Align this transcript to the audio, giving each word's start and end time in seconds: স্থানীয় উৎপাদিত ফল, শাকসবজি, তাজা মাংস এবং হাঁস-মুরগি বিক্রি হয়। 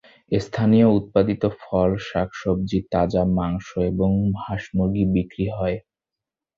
স্থানীয় 0.31 0.87
উৎপাদিত 0.91 1.43
ফল, 1.59 1.89
শাকসবজি, 2.07 2.79
তাজা 2.91 3.23
মাংস 3.37 3.67
এবং 3.91 4.11
হাঁস-মুরগি 4.43 5.03
বিক্রি 5.13 5.45
হয়। 5.57 5.77